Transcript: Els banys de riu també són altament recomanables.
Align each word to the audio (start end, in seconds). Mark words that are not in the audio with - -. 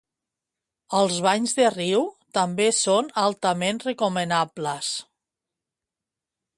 Els 0.99 1.19
banys 1.25 1.53
de 1.59 1.67
riu 1.75 2.01
també 2.39 2.67
són 2.79 3.13
altament 3.27 3.83
recomanables. 3.87 4.93